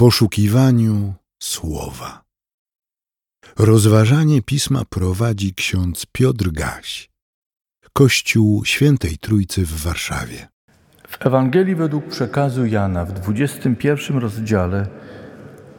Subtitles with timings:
[0.00, 2.22] poszukiwaniu słowa.
[3.58, 7.10] Rozważanie pisma prowadzi ksiądz Piotr Gaś,
[7.92, 10.48] Kościół Świętej Trójcy w Warszawie.
[11.08, 14.86] W Ewangelii według przekazu Jana w 21 rozdziale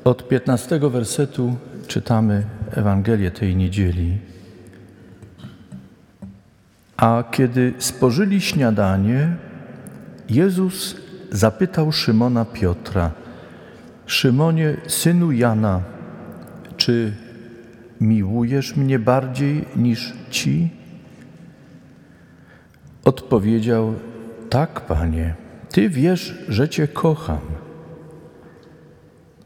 [0.03, 1.55] od 15 wersetu
[1.87, 4.17] czytamy Ewangelię tej niedzieli.
[6.97, 9.35] A kiedy spożyli śniadanie,
[10.29, 10.95] Jezus
[11.31, 13.20] zapytał Szymona Piotra:
[14.11, 15.81] Szymonie, synu Jana,
[16.77, 17.13] czy
[18.01, 20.69] miłujesz mnie bardziej niż ci?
[23.05, 23.93] Odpowiedział:
[24.49, 25.35] Tak, panie,
[25.69, 27.39] ty wiesz, że cię kocham.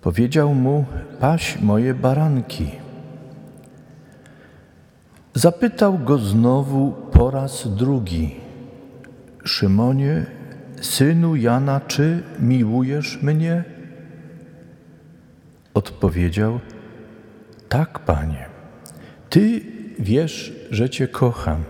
[0.01, 0.85] Powiedział mu:
[1.19, 2.71] Paś moje baranki.
[5.33, 8.35] Zapytał go znowu po raz drugi:
[9.43, 10.25] Szymonie,
[10.81, 13.74] synu Jana, czy miłujesz mnie?
[15.75, 16.59] Odpowiedział:
[17.69, 18.45] Tak, panie,
[19.29, 19.61] ty
[19.99, 21.63] wiesz, że cię kocham.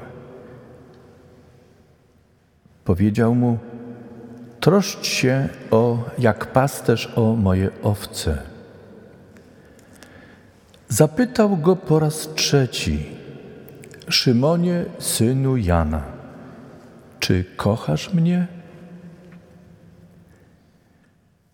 [2.86, 3.58] Powiedział mu:
[4.60, 8.42] Troszcz się o, jak pasterz o moje owce.
[10.90, 13.06] Zapytał go po raz trzeci:
[14.10, 16.04] Szymonie, synu Jana,
[17.20, 18.48] czy kochasz mnie?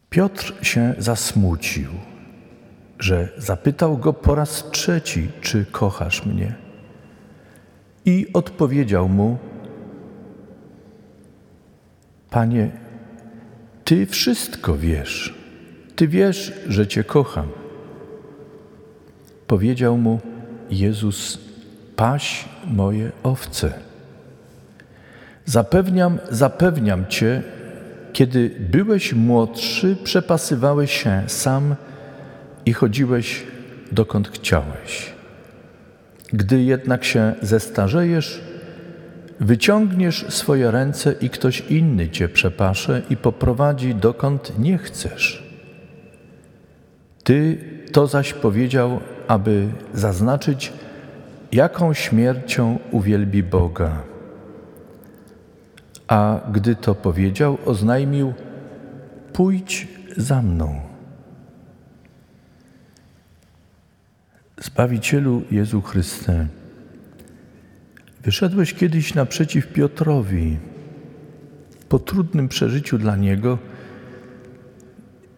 [0.09, 1.89] Piotr się zasmucił,
[3.01, 6.55] że zapytał go po raz trzeci, czy kochasz mnie.
[8.05, 9.37] I odpowiedział mu:
[12.29, 12.71] Panie,
[13.83, 15.35] Ty wszystko wiesz.
[15.95, 17.47] Ty wiesz, że Cię kocham.
[19.47, 20.19] Powiedział mu
[20.69, 21.39] Jezus:
[21.95, 23.73] Paś moje owce.
[25.45, 27.43] Zapewniam, zapewniam Cię,
[28.13, 31.75] kiedy byłeś młodszy, przepasywałeś się sam
[32.65, 33.43] i chodziłeś
[33.91, 35.13] dokąd chciałeś.
[36.33, 38.41] Gdy jednak się zestarzejesz,
[39.39, 45.51] wyciągniesz swoje ręce i ktoś inny cię przepasze i poprowadzi dokąd nie chcesz.
[47.23, 47.57] Ty
[47.91, 50.73] to zaś powiedział, aby zaznaczyć,
[51.51, 54.03] jaką śmiercią uwielbi Boga.
[56.07, 58.33] A gdy to powiedział, oznajmił:
[59.33, 60.90] Pójdź za mną.
[64.63, 66.47] Zbawicielu Jezu Chryste,
[68.23, 70.57] wyszedłeś kiedyś naprzeciw Piotrowi
[71.89, 73.57] po trudnym przeżyciu dla niego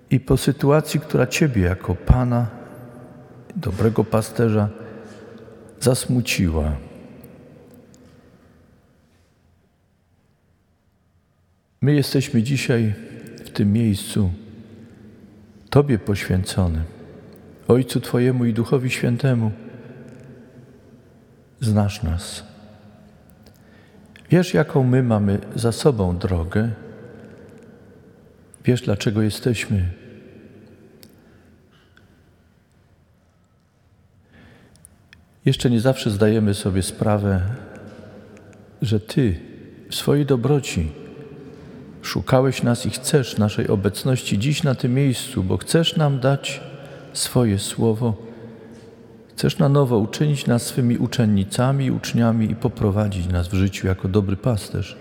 [0.10, 2.48] i po sytuacji, która Ciebie jako Pana,
[3.56, 4.70] dobrego pasterza,
[5.80, 6.76] zasmuciła.
[11.82, 12.94] My jesteśmy dzisiaj
[13.46, 14.32] w tym miejscu
[15.70, 16.84] Tobie poświęconym,
[17.68, 19.52] Ojcu Twojemu i Duchowi Świętemu.
[21.62, 22.44] Znasz nas.
[24.30, 26.70] Wiesz, jaką my mamy za sobą drogę.
[28.66, 29.90] Wiesz, dlaczego jesteśmy.
[35.46, 37.42] Jeszcze nie zawsze zdajemy sobie sprawę,
[38.82, 39.40] że Ty
[39.90, 40.92] w swojej dobroci
[42.04, 46.62] Szukałeś nas i chcesz naszej obecności dziś na tym miejscu, bo chcesz nam dać
[47.14, 48.14] swoje słowo.
[49.32, 54.38] Chcesz na nowo uczynić nas swymi uczennicami, uczniami i poprowadzić nas w życiu jako dobry
[54.38, 54.98] pasterz.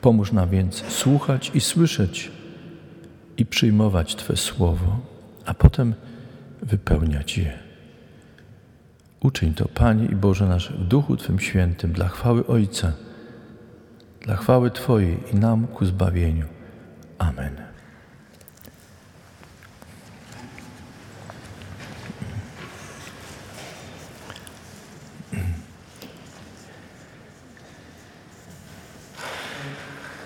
[0.00, 2.30] Pomóż nam więc słuchać i słyszeć
[3.36, 5.00] i przyjmować Twe słowo,
[5.46, 5.94] a potem
[6.62, 7.58] wypełniać je.
[9.20, 12.92] Uczyń to, Panie i Boże nasz, w Duchu Twym Świętym, dla chwały Ojca
[14.24, 16.46] dla chwały Twojej i nam ku zbawieniu.
[17.18, 17.71] Amen.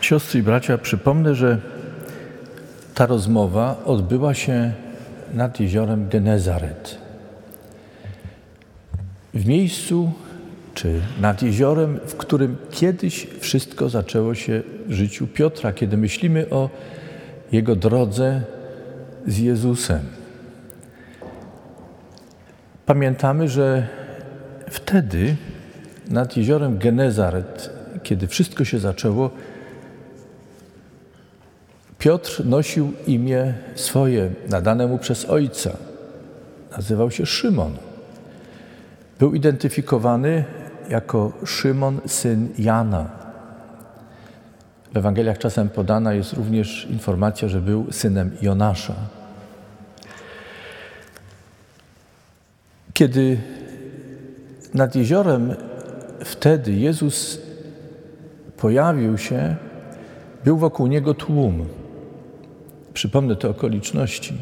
[0.06, 1.58] Siostry i bracia, przypomnę, że
[2.94, 4.72] ta rozmowa odbyła się
[5.34, 6.98] nad jeziorem Genezaret.
[9.34, 10.12] W miejscu,
[10.74, 16.70] czy nad jeziorem, w którym kiedyś wszystko zaczęło się w życiu Piotra, kiedy myślimy o
[17.52, 18.42] jego drodze
[19.26, 20.00] z Jezusem.
[22.86, 23.86] Pamiętamy, że
[24.70, 25.36] wtedy
[26.10, 27.70] nad jeziorem Genezaret,
[28.02, 29.30] kiedy wszystko się zaczęło,
[32.06, 35.70] Piotr nosił imię swoje, nadane mu przez ojca.
[36.76, 37.76] Nazywał się Szymon.
[39.18, 40.44] Był identyfikowany
[40.88, 43.10] jako Szymon, syn Jana.
[44.92, 48.94] W Ewangeliach czasem podana jest również informacja, że był synem Jonasza.
[52.92, 53.38] Kiedy
[54.74, 55.54] nad jeziorem
[56.24, 57.40] wtedy Jezus
[58.56, 59.56] pojawił się,
[60.44, 61.66] był wokół niego tłum.
[62.96, 64.34] Przypomnę te okoliczności.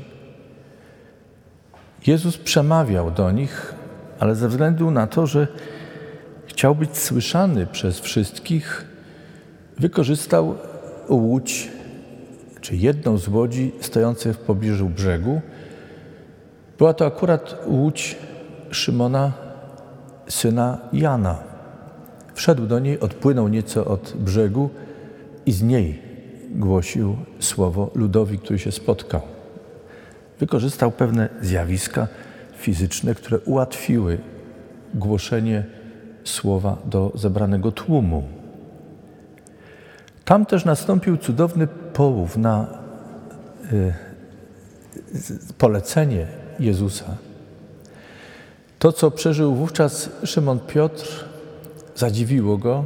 [2.06, 3.74] Jezus przemawiał do nich,
[4.18, 5.46] ale ze względu na to, że
[6.46, 8.84] chciał być słyszany przez wszystkich,
[9.78, 10.54] wykorzystał
[11.08, 11.68] łódź,
[12.60, 15.40] czy jedną z łodzi stojących w pobliżu brzegu.
[16.78, 18.16] Była to akurat łódź
[18.70, 19.32] Szymona,
[20.28, 21.38] syna Jana.
[22.34, 24.70] Wszedł do niej, odpłynął nieco od brzegu
[25.46, 26.13] i z niej
[26.54, 29.20] głosił słowo ludowi, który się spotkał.
[30.40, 32.08] Wykorzystał pewne zjawiska
[32.56, 34.18] fizyczne, które ułatwiły
[34.94, 35.64] głoszenie
[36.24, 38.22] słowa do zebranego tłumu.
[40.24, 42.66] Tam też nastąpił cudowny połów na
[43.72, 43.94] y,
[45.58, 46.26] polecenie
[46.60, 47.16] Jezusa.
[48.78, 51.24] To, co przeżył wówczas Szymon Piotr,
[51.96, 52.84] zadziwiło go.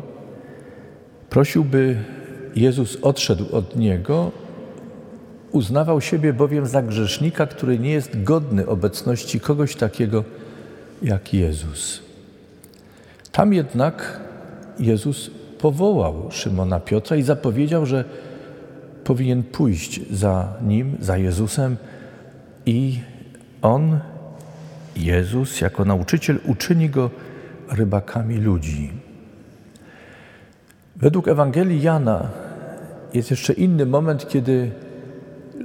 [1.30, 2.04] Prosił, by
[2.56, 4.32] Jezus odszedł od niego,
[5.52, 10.24] uznawał siebie bowiem za grzesznika, który nie jest godny obecności kogoś takiego
[11.02, 12.02] jak Jezus.
[13.32, 14.20] Tam jednak
[14.78, 18.04] Jezus powołał Szymona Piotra i zapowiedział, że
[19.04, 21.76] powinien pójść za nim, za Jezusem
[22.66, 23.00] i
[23.62, 23.98] on,
[24.96, 27.10] Jezus, jako nauczyciel, uczyni go
[27.70, 29.07] rybakami ludzi.
[31.00, 32.28] Według Ewangelii Jana
[33.14, 34.70] jest jeszcze inny moment, kiedy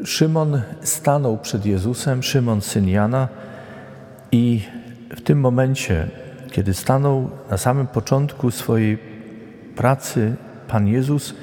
[0.06, 3.28] Szymon stanął przed Jezusem, Szymon syn Jana,
[4.32, 4.62] i
[5.16, 6.08] w tym momencie,
[6.52, 8.98] kiedy stanął na samym początku swojej
[9.76, 10.36] pracy,
[10.68, 11.34] Pan Jezus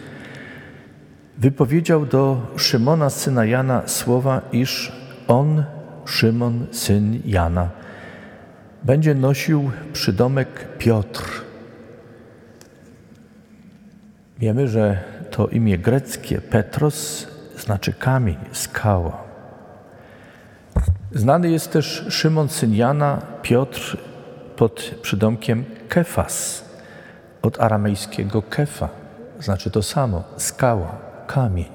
[1.39, 4.93] wypowiedział do Szymona syna Jana słowa, iż
[5.29, 5.65] on,
[6.05, 7.69] Szymon syn Jana,
[8.83, 11.50] będzie nosił przydomek Piotr.
[14.41, 14.99] Wiemy, że
[15.31, 17.27] to imię greckie Petros
[17.59, 19.23] znaczy kamień, skała.
[21.13, 23.97] Znany jest też Szymon syn Jana, Piotr
[24.57, 26.65] pod przydomkiem Kefas,
[27.43, 28.89] od aramejskiego kefa,
[29.41, 31.71] znaczy to samo, skała, kamień.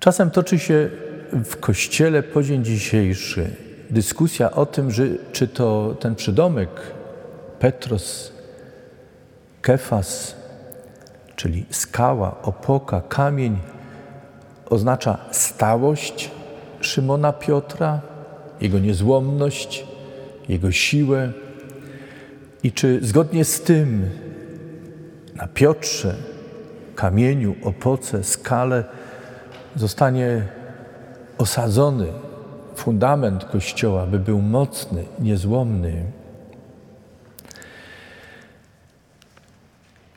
[0.00, 0.90] Czasem toczy się
[1.32, 3.50] w kościele po dzień dzisiejszy
[3.90, 6.70] dyskusja o tym, że, czy to ten przydomek
[7.58, 8.37] Petros,
[9.62, 10.36] Kefas,
[11.36, 13.58] czyli skała, opoka, kamień,
[14.70, 16.30] oznacza stałość
[16.80, 18.00] Szymona Piotra,
[18.60, 19.86] jego niezłomność,
[20.48, 21.32] jego siłę.
[22.62, 24.10] I czy zgodnie z tym
[25.34, 26.14] na Piotrze,
[26.94, 28.84] kamieniu, opoce, skale
[29.76, 30.42] zostanie
[31.38, 32.06] osadzony
[32.76, 36.04] fundament Kościoła, by był mocny, niezłomny.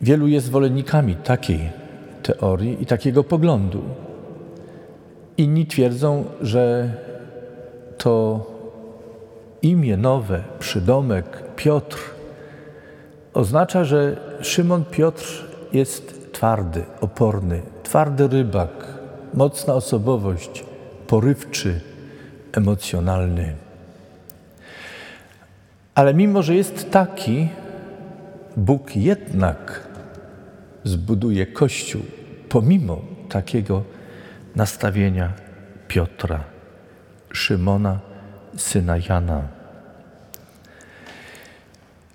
[0.01, 1.69] Wielu jest zwolennikami takiej
[2.24, 3.81] teorii i takiego poglądu.
[5.38, 6.94] Inni twierdzą, że
[7.98, 8.45] to
[9.62, 11.98] imię nowe, przydomek Piotr,
[13.33, 18.88] oznacza, że Szymon Piotr jest twardy, oporny, twardy rybak,
[19.33, 20.65] mocna osobowość,
[21.07, 21.81] porywczy,
[22.53, 23.55] emocjonalny.
[25.96, 27.50] Ale mimo, że jest taki,
[28.58, 29.90] Bóg jednak
[30.83, 32.01] zbuduje Kościół
[32.50, 33.83] pomimo takiego
[34.55, 35.33] nastawienia
[35.88, 36.43] Piotra,
[37.31, 38.00] Szymona,
[38.57, 39.41] syna Jana.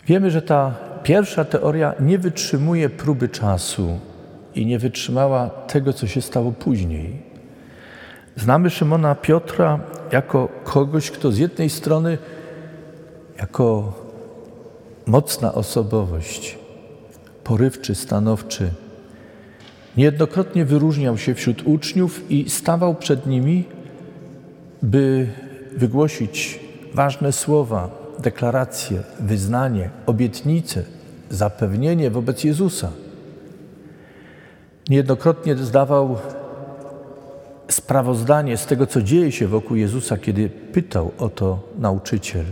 [0.07, 3.99] Wiemy, że ta pierwsza teoria nie wytrzymuje próby czasu
[4.55, 7.23] i nie wytrzymała tego, co się stało później.
[8.37, 9.81] Znamy Szymona Piotra
[10.13, 12.19] jako kogoś, kto z jednej strony,
[13.39, 13.93] jako
[15.07, 16.59] mocna osobowość,
[17.47, 18.71] porywczy, stanowczy,
[19.97, 23.65] niejednokrotnie wyróżniał się wśród uczniów i stawał przed nimi,
[24.83, 25.27] by
[25.77, 26.61] wygłosić
[26.95, 30.83] ważne słowa, deklaracje, wyznanie, obietnice,
[31.31, 32.93] zapewnienie wobec Jezusa.
[34.89, 36.19] Niejednokrotnie zdawał
[37.69, 42.45] sprawozdanie z tego, co dzieje się wokół Jezusa, kiedy pytał o to nauczyciel.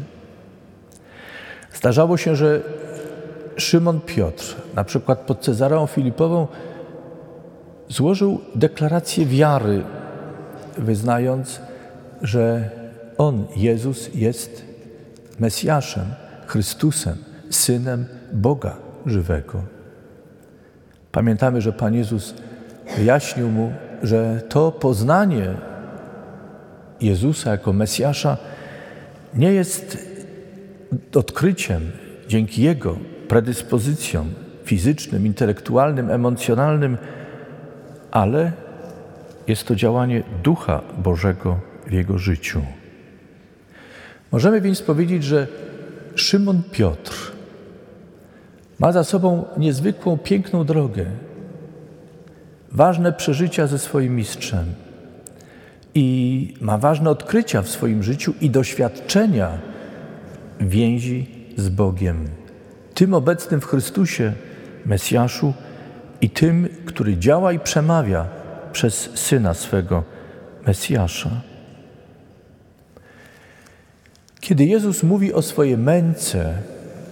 [1.73, 2.63] Zdarzało się, że
[3.56, 6.46] Szymon Piotr, na przykład pod Cezarą Filipową,
[7.88, 9.82] złożył deklarację wiary,
[10.78, 11.61] wyznając,
[12.23, 12.70] że
[13.18, 14.64] On, Jezus, jest
[15.38, 16.04] Mesjaszem,
[16.46, 17.16] Chrystusem,
[17.50, 19.62] Synem Boga żywego.
[21.12, 22.34] Pamiętamy, że Pan Jezus
[22.96, 25.54] wyjaśnił mu, że to poznanie
[27.00, 28.37] Jezusa jako Mesjasza
[29.34, 29.99] nie jest
[31.14, 31.92] odkryciem
[32.28, 32.96] dzięki Jego
[33.28, 34.31] predyspozycjom
[34.64, 36.99] fizycznym, intelektualnym, emocjonalnym,
[38.11, 38.52] ale
[39.47, 42.62] jest to działanie Ducha Bożego w jego życiu.
[44.33, 45.47] Możemy więc powiedzieć, że
[46.14, 47.33] Szymon Piotr
[48.78, 51.07] ma za sobą niezwykłą, piękną drogę,
[52.73, 54.64] ważne przeżycia ze swoim mistrzem
[55.95, 59.59] i ma ważne odkrycia w swoim życiu i doświadczenia
[60.61, 61.26] więzi
[61.57, 62.28] z Bogiem,
[62.95, 64.33] tym obecnym w Chrystusie,
[64.87, 65.55] Mesjaszu
[66.21, 68.27] i tym, który działa i przemawia
[68.73, 70.05] przez Syna swego,
[70.67, 71.31] Mesjasza.
[74.41, 76.55] Kiedy Jezus mówi o swojej męce,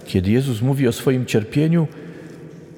[0.05, 1.87] kiedy Jezus mówi o swoim cierpieniu,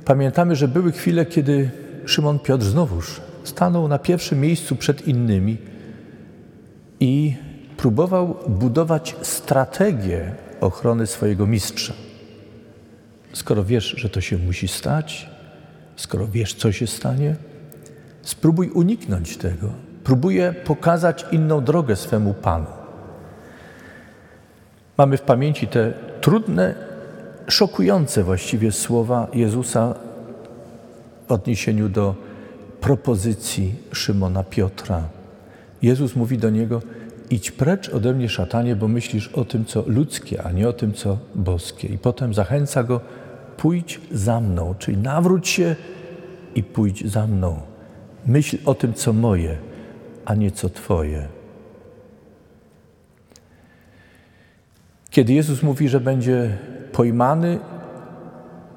[0.05, 1.69] pamiętamy, że były chwile, kiedy
[2.05, 5.57] Szymon Piotr znowuż stanął na pierwszym miejscu przed innymi
[6.99, 7.35] i
[7.77, 10.31] próbował budować strategię
[10.61, 12.04] ochrony swojego mistrza.
[13.45, 15.29] Skoro wiesz, że to się musi stać,
[15.95, 17.35] skoro wiesz, co się stanie,
[18.21, 19.69] spróbuj uniknąć tego.
[20.03, 22.65] Próbuję pokazać inną drogę swemu Panu.
[24.97, 26.75] Mamy w pamięci te trudne,
[27.47, 29.95] szokujące właściwie słowa Jezusa
[31.27, 32.15] w odniesieniu do
[32.81, 35.03] propozycji Szymona Piotra.
[35.81, 36.81] Jezus mówi do niego:
[37.29, 40.93] Idź precz ode mnie, szatanie, bo myślisz o tym, co ludzkie, a nie o tym,
[40.93, 41.87] co boskie.
[41.87, 43.01] I potem zachęca go:
[43.57, 45.75] Pójdź za mną, czyli nawróć się
[46.55, 47.61] i pójdź za mną.
[48.25, 49.57] Myśl o tym, co moje,
[50.25, 51.27] a nie co Twoje.
[55.09, 56.57] Kiedy Jezus mówi, że będzie
[56.91, 57.59] pojmany,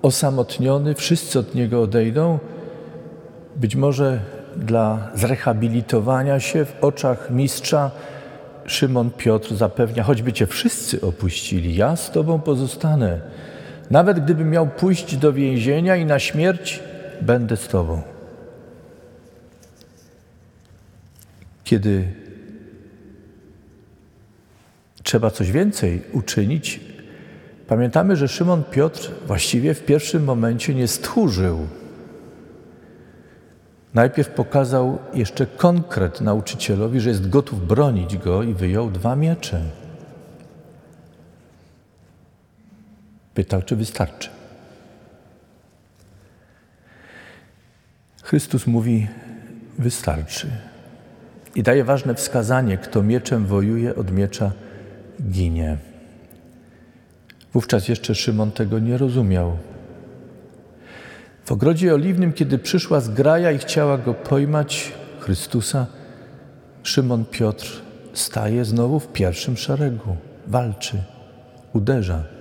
[0.03, 2.39] osamotniony, wszyscy od Niego odejdą,
[3.57, 4.21] być może
[4.57, 7.91] dla zrehabilitowania się w oczach mistrza,
[8.67, 13.21] Szymon Piotr zapewnia, choćby Cię wszyscy opuścili, ja z Tobą pozostanę.
[13.91, 16.83] Nawet gdybym miał pójść do więzienia i na śmierć,
[17.21, 18.03] będę z Tobą.
[21.65, 22.05] Kiedy
[25.03, 26.81] trzeba coś więcej uczynić,
[27.67, 31.67] pamiętamy, że Szymon Piotr właściwie w pierwszym momencie nie stchórzył.
[33.95, 39.61] Najpierw pokazał jeszcze konkret nauczycielowi, że jest gotów bronić go i wyjął dwa miecze.
[43.39, 44.29] Pytał, czy wystarczy.
[48.23, 49.07] Chrystus mówi:
[49.79, 50.47] Wystarczy.
[51.55, 54.53] I daje ważne wskazanie: kto mieczem wojuje, od miecza
[55.31, 55.77] ginie.
[57.53, 59.59] Wówczas jeszcze Szymon tego nie rozumiał.
[61.45, 65.87] W ogrodzie oliwnym, kiedy przyszła zgraja i chciała go pojmać, Chrystusa,
[66.83, 70.17] Szymon Piotr staje znowu w pierwszym szeregu,
[70.47, 71.03] walczy,
[71.73, 72.38] uderza.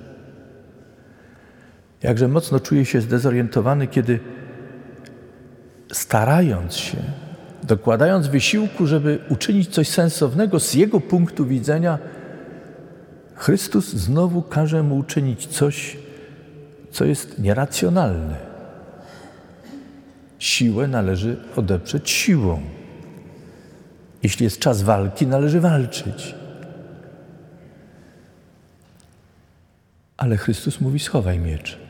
[2.08, 4.20] Jakże mocno czuje się zdezorientowany, kiedy
[5.92, 6.98] starając się,
[7.64, 12.00] dokładając wysiłku, żeby uczynić coś sensownego z jego punktu widzenia,
[13.36, 15.98] Chrystus znowu każe mu uczynić coś,
[16.92, 18.36] co jest nieracjonalne.
[20.40, 22.62] Siłę należy odeprzeć siłą.
[24.24, 26.36] Jeśli jest czas walki, należy walczyć.
[30.18, 31.87] Ale Chrystus mówi: schowaj miecz.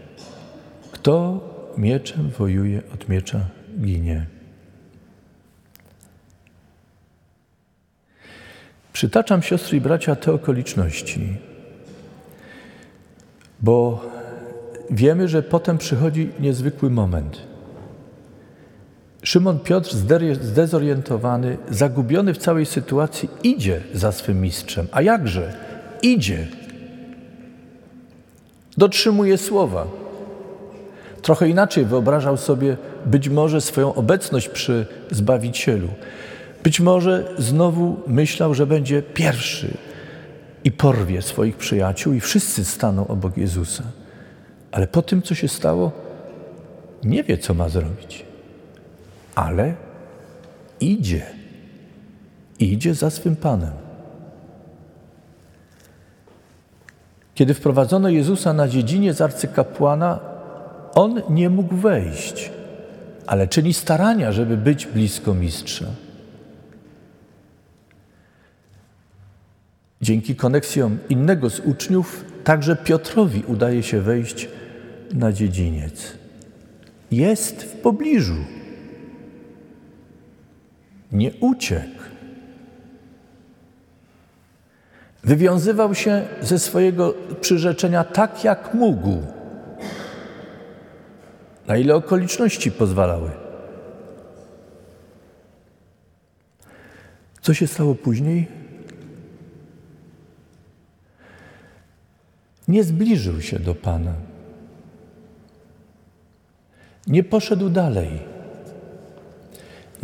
[1.07, 1.39] Kto
[1.77, 3.39] mieczem wojuje, od miecza
[3.81, 4.25] ginie.
[8.93, 11.37] Przytaczam, siostry i bracia, te okoliczności,
[13.61, 14.05] bo
[14.91, 17.41] wiemy, że potem przychodzi niezwykły moment.
[19.23, 19.95] Szymon Piotr,
[20.41, 24.87] zdezorientowany, zagubiony w całej sytuacji, idzie za swym mistrzem.
[24.91, 25.53] A jakże?
[26.01, 26.47] Idzie.
[28.77, 30.06] Dotrzymuje słowa.
[31.21, 35.87] Trochę inaczej wyobrażał sobie być może swoją obecność przy Zbawicielu.
[36.63, 39.77] Być może znowu myślał, że będzie pierwszy
[40.63, 43.83] i porwie swoich przyjaciół, i wszyscy staną obok Jezusa.
[44.71, 45.91] Ale po tym, co się stało,
[47.03, 48.25] nie wie, co ma zrobić.
[49.35, 49.73] Ale
[50.79, 51.25] idzie.
[52.59, 53.71] Idzie za swym Panem.
[57.35, 60.19] Kiedy wprowadzono Jezusa na dziedziniec arcykapłana,
[60.97, 62.51] on nie mógł wejść,
[63.27, 65.85] ale czyni starania, żeby być blisko mistrza.
[70.01, 74.49] Dzięki koneksjom innego z uczniów, także Piotrowi udaje się wejść
[75.13, 76.13] na dziedziniec.
[77.11, 78.37] Jest w pobliżu.
[81.11, 82.01] Nie uciekł.
[85.23, 89.36] Wywiązywał się ze swojego przyrzeczenia tak, jak mógł,
[91.67, 93.31] na ile okoliczności pozwalały.
[97.41, 98.47] Co się stało później?
[102.67, 104.13] Nie zbliżył się do Pana.
[107.07, 108.09] Nie poszedł dalej.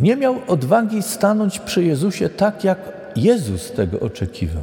[0.00, 2.78] Nie miał odwagi stanąć przy Jezusie tak, jak
[3.16, 4.62] Jezus tego oczekiwał.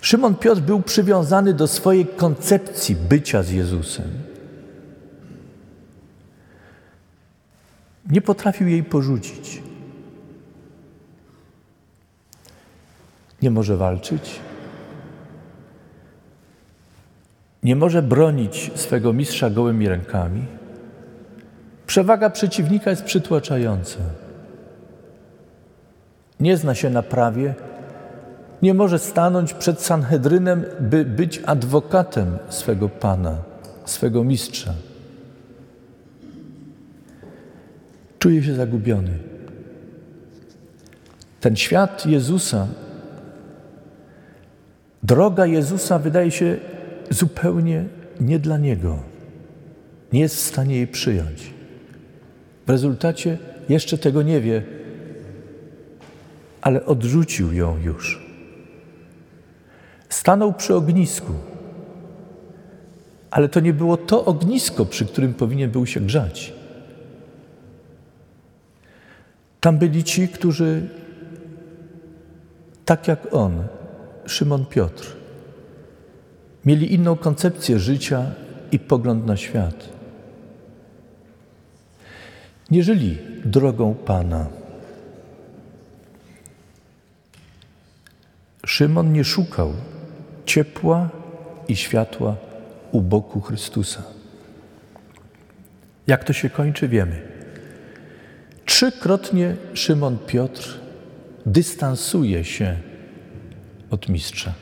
[0.00, 4.10] Szymon Piotr był przywiązany do swojej koncepcji bycia z Jezusem.
[8.10, 9.62] Nie potrafił jej porzucić.
[13.42, 14.40] Nie może walczyć,
[17.62, 20.44] nie może bronić swego mistrza gołymi rękami.
[21.86, 23.98] Przewaga przeciwnika jest przytłaczająca.
[26.40, 27.54] Nie zna się na prawie,
[28.62, 33.36] nie może stanąć przed Sanhedrynem, by być adwokatem swego Pana,
[33.84, 34.74] swego mistrza.
[38.18, 39.10] Czuje się zagubiony.
[41.40, 42.66] Ten świat Jezusa,
[45.02, 46.56] droga Jezusa wydaje się
[47.10, 47.84] zupełnie
[48.20, 48.98] nie dla Niego.
[50.12, 51.52] Nie jest w stanie jej przyjąć.
[52.66, 54.62] W rezultacie jeszcze tego nie wie,
[56.60, 58.28] ale odrzucił ją już.
[60.08, 61.32] Stanął przy ognisku,
[63.30, 66.57] ale to nie było to ognisko, przy którym powinien był się grzać.
[69.60, 70.88] Tam byli ci, którzy,
[72.84, 73.64] tak jak on,
[74.26, 75.16] Szymon Piotr,
[76.64, 78.30] mieli inną koncepcję życia
[78.72, 79.88] i pogląd na świat.
[82.70, 84.46] Nie żyli drogą Pana.
[88.66, 89.72] Szymon nie szukał
[90.46, 91.08] ciepła
[91.68, 92.36] i światła
[92.92, 94.02] u boku Chrystusa.
[96.06, 97.27] Jak to się kończy, wiemy.
[98.78, 100.78] Trzykrotnie Szymon Piotr
[101.46, 102.76] dystansuje się
[103.90, 104.52] od mistrza.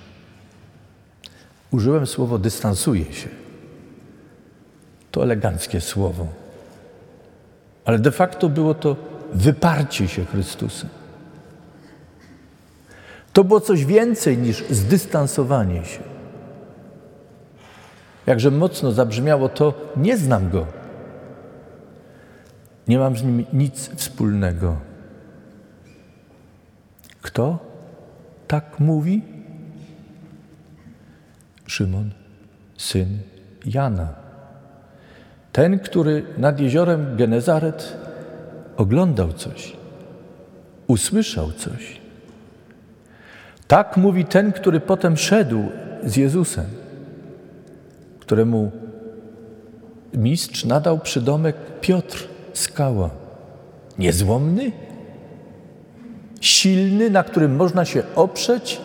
[1.70, 3.28] Użyłem słowo dystansuje się.
[5.10, 6.26] To eleganckie słowo.
[7.84, 8.96] Ale de facto było to
[9.32, 10.86] wyparcie się Chrystusa.
[13.32, 16.00] To było coś więcej niż zdystansowanie się.
[18.26, 20.75] Jakże mocno zabrzmiało to, nie znam go.
[22.88, 24.76] Nie mam z nim nic wspólnego.
[27.22, 27.58] Kto
[28.48, 29.22] tak mówi?
[31.66, 32.10] Szymon,
[32.76, 33.18] syn
[33.64, 34.14] Jana.
[35.52, 37.96] Ten, który nad jeziorem Genezaret
[38.76, 39.76] oglądał coś,
[40.86, 42.00] usłyszał coś.
[43.66, 45.64] Tak mówi ten, który potem szedł
[46.04, 46.66] z Jezusem,
[48.20, 48.70] któremu
[50.14, 53.10] mistrz nadał przydomek Piotr, skała.
[53.98, 54.72] Niezłomny,
[56.40, 58.80] silny, na którym można się oprzeć,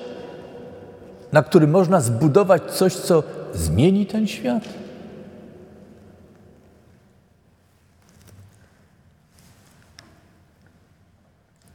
[1.31, 4.63] na którym można zbudować coś, co zmieni ten świat?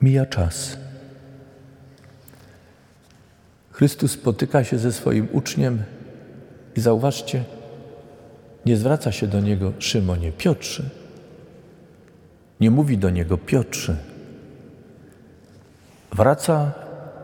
[0.01, 0.77] Mija czas.
[3.71, 5.83] Chrystus spotyka się ze swoim uczniem
[6.77, 7.45] i zauważcie,
[8.67, 10.83] nie zwraca się do niego Szymonie, Piotrze.
[12.61, 13.97] Nie mówi do niego Piotrze.
[16.13, 16.73] Wraca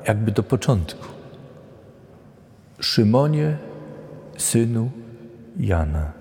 [0.08, 1.06] jakby do początku.
[2.80, 3.56] Szymonie,
[4.38, 4.90] synu
[5.56, 6.12] Jana.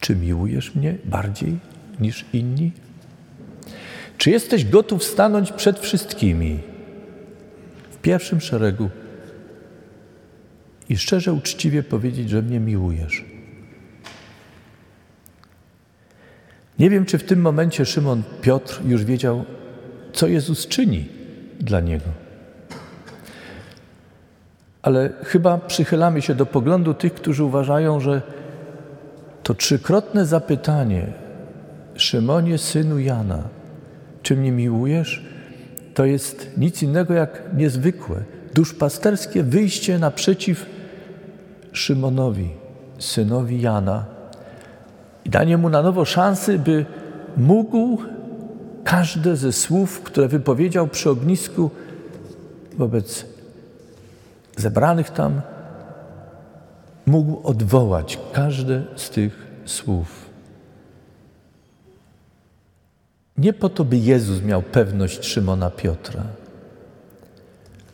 [0.00, 1.58] Czy miłujesz mnie bardziej
[2.00, 2.72] niż inni?
[4.18, 6.60] Czy jesteś gotów stanąć przed wszystkimi
[7.90, 8.90] w pierwszym szeregu
[10.88, 13.24] i szczerze, uczciwie powiedzieć, że mnie miłujesz?
[16.78, 19.44] Nie wiem, czy w tym momencie Szymon Piotr już wiedział,
[20.12, 21.08] co Jezus czyni
[21.60, 22.26] dla niego
[24.86, 28.22] ale chyba przychylamy się do poglądu tych, którzy uważają, że
[29.42, 31.06] to trzykrotne zapytanie
[31.94, 33.42] Szymonie, synu Jana,
[34.22, 35.24] czy mnie miłujesz?
[35.94, 38.22] To jest nic innego jak niezwykłe,
[38.54, 40.66] duszpasterskie wyjście naprzeciw
[41.72, 42.50] Szymonowi,
[42.98, 44.04] synowi Jana
[45.26, 46.86] i danie mu na nowo szansy, by
[47.36, 47.98] mógł
[48.84, 51.70] każde ze słów, które wypowiedział przy ognisku
[52.78, 53.26] wobec
[54.56, 55.40] zebranych tam,
[57.06, 60.26] mógł odwołać każde z tych słów.
[63.38, 66.22] Nie po to, by Jezus miał pewność Szymona Piotra,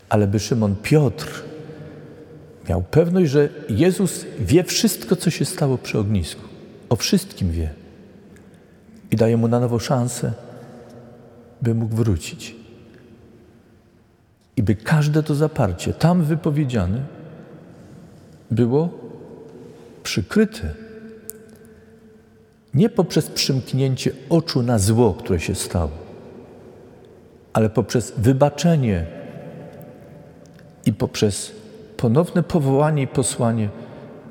[0.09, 1.43] ale by Szymon Piotr
[2.69, 6.52] miał pewność, że Jezus wie wszystko, co się stało przy ognisku.
[6.93, 7.71] O wszystkim wie.
[9.11, 10.33] I daje mu na nowo szansę,
[11.63, 12.57] by mógł wrócić.
[14.57, 17.01] I by każde to zaparcie tam wypowiedziane
[18.51, 18.89] było
[20.03, 20.75] przykryte
[22.75, 25.91] nie poprzez przymknięcie oczu na zło, które się stało,
[27.53, 29.07] ale poprzez wybaczenie
[30.87, 31.53] i poprzez
[31.97, 33.69] ponowne powołanie i posłanie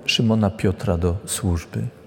[0.06, 2.00] Szymona Piotra do służby.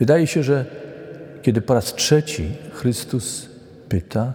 [0.00, 0.64] Wydaje się, że
[1.42, 3.48] kiedy po raz trzeci Chrystus
[3.88, 4.32] pyta,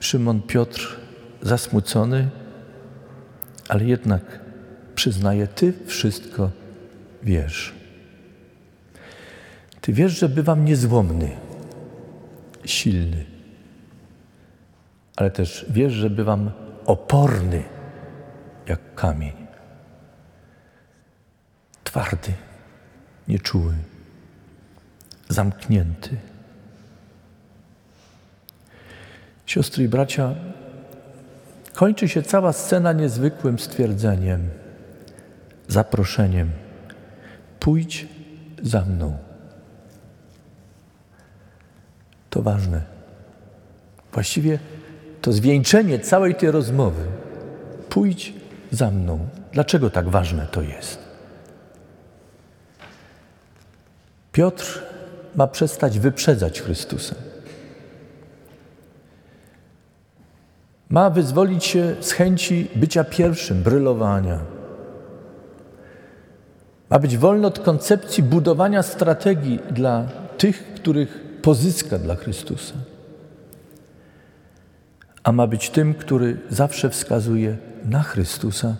[0.00, 0.96] Szymon Piotr
[1.42, 2.28] zasmucony,
[3.68, 4.22] ale jednak
[4.94, 6.50] przyznaje: Ty wszystko
[7.22, 7.74] wiesz.
[9.80, 11.30] Ty wiesz, że bywam niezłomny,
[12.64, 13.24] silny,
[15.16, 16.50] ale też wiesz, że bywam
[16.84, 17.62] oporny
[18.66, 19.46] jak kamień.
[21.84, 22.32] Twardy,
[23.28, 23.74] nieczuły,
[25.28, 26.16] zamknięty.
[29.46, 30.34] Siostry i bracia,
[31.74, 34.48] kończy się cała scena niezwykłym stwierdzeniem,
[35.68, 36.50] zaproszeniem:
[37.60, 38.06] pójdź
[38.62, 39.16] za mną.
[42.30, 42.82] To ważne.
[44.12, 44.58] Właściwie
[45.22, 47.04] to zwieńczenie całej tej rozmowy.
[47.88, 48.32] Pójdź
[48.70, 49.28] za mną.
[49.52, 50.98] Dlaczego tak ważne to jest?
[54.32, 54.82] Piotr
[55.36, 57.14] ma przestać wyprzedzać Chrystusa.
[60.88, 64.38] Ma wyzwolić się z chęci bycia pierwszym, brylowania.
[66.90, 70.06] Ma być wolny od koncepcji budowania strategii dla
[70.38, 72.74] tych, których pozyska dla Chrystusa.
[75.22, 78.76] A ma być tym, który zawsze wskazuje na Chrystusa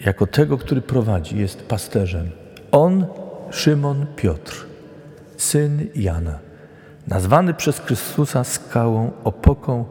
[0.00, 2.30] jako tego, który prowadzi, jest pasterzem.
[2.72, 3.06] On,
[3.50, 4.69] Szymon Piotr,
[5.42, 6.38] syn Jana,
[7.08, 9.84] nazwany przez Chrystusa skałą, opoką,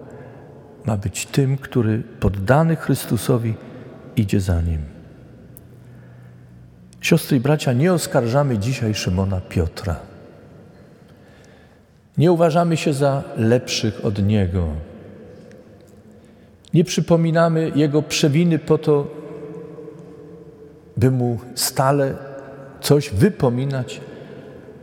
[0.85, 3.53] ma być tym, który poddany Chrystusowi
[4.15, 4.81] idzie za nim.
[7.01, 9.95] Siostry i bracia, nie oskarżamy dzisiaj Szymona Piotra.
[12.17, 14.67] Nie uważamy się za lepszych od Niego.
[16.73, 19.07] Nie przypominamy Jego przewiny po to,
[20.97, 22.13] by Mu stale
[22.81, 24.01] coś wypominać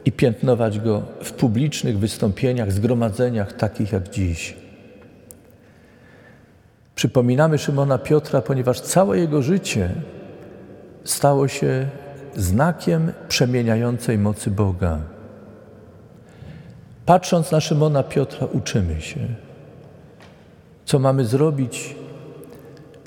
[0.07, 4.57] i piętnować Go w publicznych wystąpieniach, zgromadzeniach takich jak dziś.
[6.95, 9.91] Przypominamy Szymona Piotra, ponieważ całe jego życie
[11.05, 11.89] stało się
[12.37, 14.99] znakiem przemieniającej mocy Boga.
[17.07, 19.21] Patrząc na Szymona Piotra, uczymy się,
[20.85, 21.97] co mamy zrobić,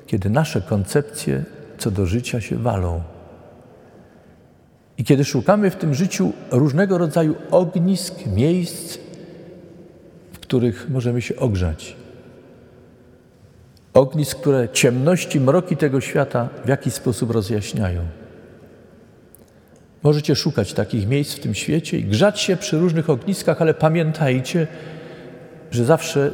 [0.08, 1.44] kiedy nasze koncepcje
[1.78, 3.02] co do życia się walą.
[5.00, 8.98] I kiedy szukamy w tym życiu różnego rodzaju ognisk, miejsc,
[10.34, 11.96] w których możemy się ogrzać.
[13.94, 18.02] Ognisk, które ciemności, mroki tego świata w jakiś sposób rozjaśniają.
[20.04, 24.68] Możecie szukać takich miejsc w tym świecie i grzać się przy różnych ogniskach, ale pamiętajcie,
[25.72, 26.32] że zawsze,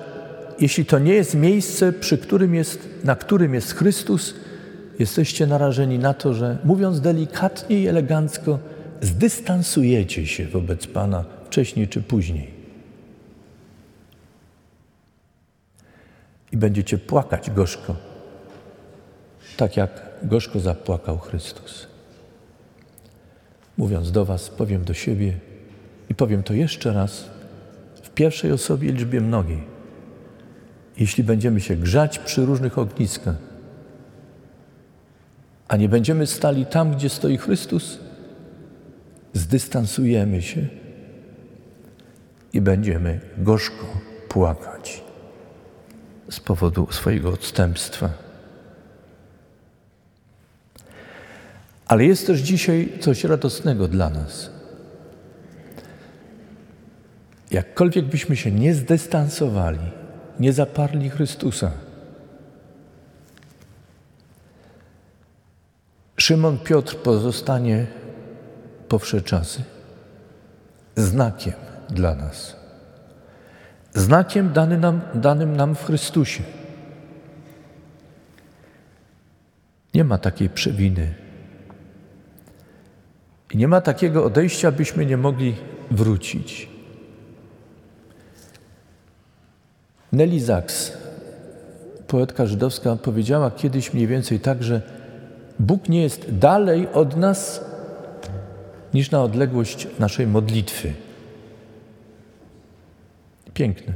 [0.60, 4.34] jeśli to nie jest miejsce, przy którym jest, na którym jest Chrystus,
[5.00, 8.60] jesteście narażeni na to, że mówiąc delikatnie i elegancko,
[9.02, 12.52] zdystansujecie się wobec Pana wcześniej czy później.
[16.52, 17.96] I będziecie płakać gorzko,
[19.58, 21.88] tak jak gorzko zapłakał Chrystus.
[23.78, 25.34] Mówiąc do Was, powiem do siebie
[26.10, 27.30] i powiem to jeszcze raz
[28.04, 29.64] w pierwszej osobie liczbie mnogiej.
[30.98, 33.36] Jeśli będziemy się grzać przy różnych ogniskach,
[35.76, 38.00] a nie będziemy stali tam, gdzie stoi Chrystus,
[39.34, 40.68] zdystansujemy się
[42.54, 43.86] i będziemy gorzko
[44.30, 45.04] płakać
[46.30, 48.10] z powodu swojego odstępstwa.
[51.88, 54.50] Ale jest też dzisiaj coś radosnego dla nas.
[57.52, 59.92] Jakkolwiek byśmy się nie zdystansowali,
[60.40, 61.72] nie zaparli Chrystusa,
[66.26, 67.88] Szymon Piotr pozostanie
[68.90, 69.64] po wsze czasy
[70.96, 71.54] znakiem
[71.90, 72.56] dla nas.
[73.94, 76.44] Znakiem dany nam, danym nam w Chrystusie.
[79.94, 81.14] Nie ma takiej przewiny
[83.52, 85.56] i nie ma takiego odejścia, byśmy nie mogli
[85.92, 86.70] wrócić.
[90.12, 90.92] Nelly Sachs,
[92.08, 94.95] poetka żydowska, powiedziała kiedyś mniej więcej tak, że
[95.60, 97.66] Bóg nie jest dalej od nas
[98.94, 100.94] niż na odległość naszej modlitwy.
[103.54, 103.94] Piękne.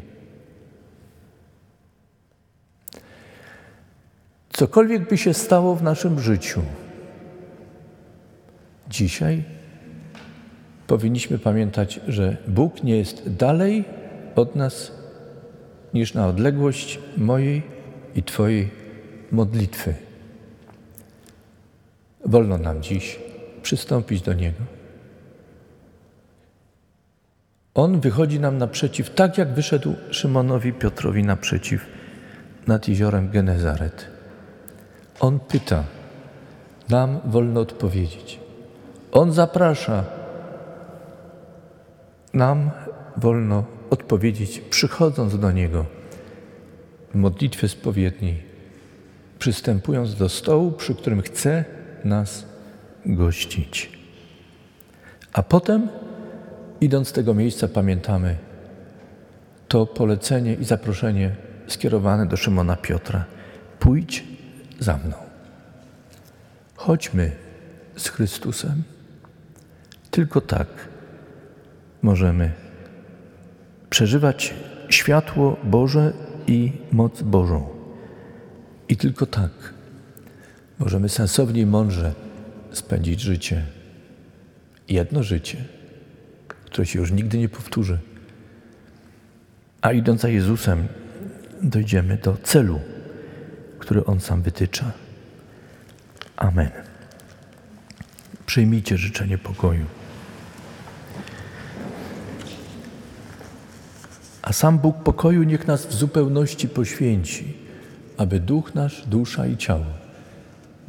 [4.50, 6.62] Cokolwiek by się stało w naszym życiu,
[8.90, 9.44] dzisiaj
[10.88, 13.84] powinniśmy pamiętać, że Bóg nie jest dalej
[14.36, 14.92] od nas
[15.94, 17.62] niż na odległość mojej
[18.16, 18.70] i Twojej
[19.32, 20.09] modlitwy.
[22.30, 23.20] Wolno nam dziś
[23.62, 24.64] przystąpić do Niego.
[27.74, 31.86] On wychodzi nam naprzeciw, tak jak wyszedł Szymonowi Piotrowi naprzeciw
[32.68, 34.08] nad jeziorem Genezaret.
[35.20, 35.84] On pyta,
[36.90, 38.40] nam wolno odpowiedzieć.
[39.12, 40.04] On zaprasza,
[42.34, 42.72] nam
[43.18, 45.86] wolno odpowiedzieć, przychodząc do Niego
[47.12, 48.44] w modlitwie spowiedniej,
[49.40, 52.46] przystępując do stołu, przy którym chce nas
[53.06, 54.00] gościć.
[55.34, 55.90] A potem,
[56.82, 58.36] idąc z tego miejsca, pamiętamy
[59.68, 61.36] to polecenie i zaproszenie
[61.68, 63.26] skierowane do Szymona Piotra.
[63.80, 64.24] Pójdź
[64.80, 65.16] za mną.
[66.76, 67.32] Chodźmy
[67.96, 68.84] z Chrystusem.
[70.12, 70.68] Tylko tak
[72.02, 72.52] możemy
[73.90, 74.54] przeżywać
[74.90, 76.14] światło Boże
[76.48, 77.70] i moc Bożą.
[78.90, 79.52] I tylko tak
[80.80, 82.14] możemy sensownie i mądrze
[82.72, 83.66] spędzić życie.
[84.90, 85.58] Jedno życie,
[86.48, 87.98] które się już nigdy nie powtórzy.
[89.82, 90.88] A idąc za Jezusem,
[91.62, 92.80] dojdziemy do celu,
[93.80, 94.92] który On sam wytycza.
[96.36, 96.72] Amen.
[98.46, 99.86] Przyjmijcie życzenie pokoju.
[104.42, 107.54] A sam Bóg pokoju niech nas w zupełności poświęci,
[108.18, 109.86] aby duch nasz, dusza i ciało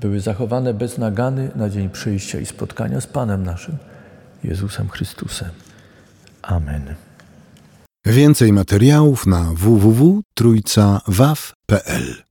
[0.01, 3.77] były zachowane bez nagany na dzień przyjścia i spotkania z Panem naszym,
[4.45, 5.49] Jezusem Chrystusem.
[6.43, 6.95] Amen.
[8.07, 12.23] Więcej materiałów na www.trójcawaw.pl